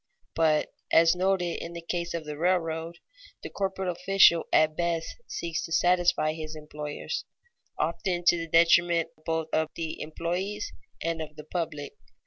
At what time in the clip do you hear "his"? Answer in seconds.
6.33-6.55